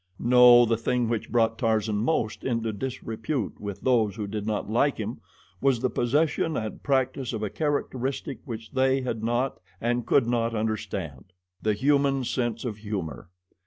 [0.17, 4.97] No, the thing which brought Tarzan most into disrepute with those who did not like
[4.97, 5.21] him,
[5.61, 10.55] was the possession and practice of a characteristic which they had not and could not
[10.55, 11.25] understand
[11.61, 13.29] the human sense of humor.